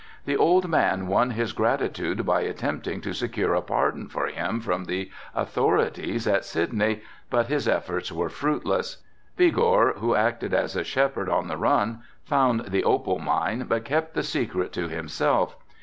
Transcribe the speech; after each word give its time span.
The 0.25 0.35
old 0.35 0.67
man 0.67 1.05
won 1.05 1.29
his 1.29 1.53
gratitude 1.53 2.25
by 2.25 2.41
attempting 2.41 3.01
to 3.01 3.13
secure 3.13 3.53
a 3.53 3.61
pardon 3.61 4.07
for 4.07 4.25
him 4.25 4.59
from 4.59 4.85
the 4.85 5.11
authorities 5.35 6.27
at 6.27 6.43
Sydney, 6.43 7.03
but 7.29 7.49
his 7.49 7.67
efforts 7.67 8.11
were 8.11 8.27
fruitless. 8.27 9.03
Vigor, 9.37 9.93
who 9.97 10.15
acted 10.15 10.55
as 10.55 10.75
a 10.75 10.83
shepherd 10.83 11.29
on 11.29 11.47
the 11.47 11.57
run, 11.57 12.01
found 12.25 12.61
the 12.69 12.83
opal 12.83 13.19
mine 13.19 13.67
but 13.69 13.85
kept 13.85 14.15
the 14.15 14.23
secret 14.23 14.71
to 14.73 14.87
himself. 14.87 15.55